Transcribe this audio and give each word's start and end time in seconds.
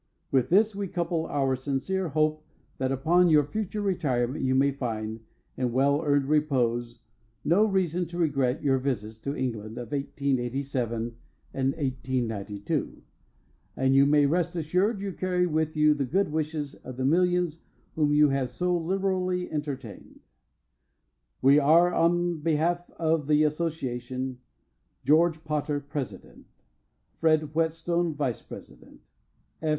With 0.31 0.49
this 0.49 0.75
we 0.75 0.87
couple 0.87 1.27
our 1.27 1.55
sincere 1.55 2.09
hope 2.09 2.43
that 2.79 2.91
upon 2.91 3.29
your 3.29 3.43
future 3.43 3.83
retirement 3.83 4.43
you 4.43 4.55
may 4.55 4.71
find, 4.71 5.19
in 5.55 5.71
well 5.73 6.01
earned 6.03 6.25
repose, 6.25 7.01
no 7.45 7.65
reason 7.65 8.07
to 8.07 8.17
regret 8.17 8.63
your 8.63 8.79
visits 8.79 9.19
to 9.19 9.35
England 9.37 9.77
of 9.77 9.91
1887 9.91 11.17
and 11.53 11.67
1892; 11.75 13.03
and 13.77 13.93
you 13.93 14.07
may 14.07 14.25
rest 14.25 14.55
assured 14.55 14.99
you 15.01 15.13
carry 15.13 15.45
with 15.45 15.77
you 15.77 15.93
the 15.93 16.05
good 16.05 16.31
wishes 16.31 16.73
of 16.73 16.97
the 16.97 17.05
millions 17.05 17.61
whom 17.93 18.11
you 18.11 18.29
have 18.29 18.49
so 18.49 18.75
liberally 18.75 19.51
entertained. 19.51 20.21
We 21.43 21.59
are, 21.59 21.93
on 21.93 22.39
behalf 22.39 22.89
of 22.97 23.27
the 23.27 23.43
association, 23.43 24.39
GEORGE 25.05 25.43
POTTER, 25.43 25.79
President, 25.79 26.47
FRED 27.19 27.53
WHETSTONE, 27.53 28.15
Vice 28.15 28.41
President, 28.41 29.01
F. 29.61 29.69